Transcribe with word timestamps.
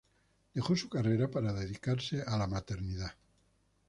Dejó 0.55 0.75
su 0.75 0.89
carrera 0.89 1.29
para 1.29 1.53
dedicarse 1.53 2.23
a 2.25 2.35
la 2.35 2.47
maternidad. 2.47 3.13